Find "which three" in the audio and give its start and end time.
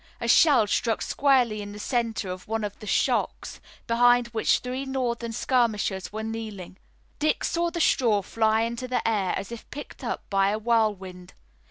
4.29-4.83